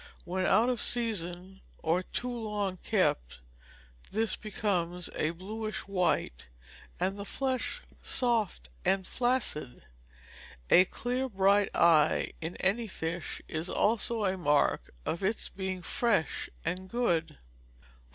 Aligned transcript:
When 0.25 0.47
out 0.47 0.67
of 0.69 0.81
season, 0.81 1.61
or 1.77 2.01
too 2.01 2.35
long 2.35 2.77
kept, 2.77 3.41
this 4.09 4.35
becomes 4.35 5.11
a 5.13 5.29
bluish 5.29 5.87
white, 5.87 6.47
and 6.99 7.19
the 7.19 7.23
flesh 7.23 7.83
soft 8.01 8.69
and 8.83 9.05
flaccid. 9.05 9.85
A 10.71 10.85
clear 10.85 11.29
bright 11.29 11.69
eye 11.75 12.31
in 12.41 12.55
any 12.57 12.87
fish 12.87 13.43
is 13.47 13.69
also 13.69 14.25
a 14.25 14.35
mark 14.37 14.89
of 15.05 15.21
its 15.23 15.49
being 15.49 15.83
fresh 15.83 16.49
and 16.65 16.89
good. 16.89 17.37